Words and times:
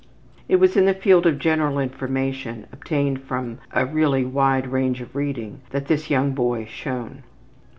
It 0.49 0.55
was 0.55 0.75
in 0.75 0.85
the 0.85 0.95
field 0.95 1.27
of 1.27 1.37
general 1.37 1.77
information, 1.77 2.65
obtained 2.73 3.21
from 3.21 3.59
a 3.71 3.85
really 3.85 4.25
wide 4.25 4.65
range 4.65 4.99
of 4.99 5.15
reading, 5.15 5.61
that 5.69 5.85
this 5.85 6.09
young 6.09 6.31
boy 6.31 6.65
shone. 6.65 7.21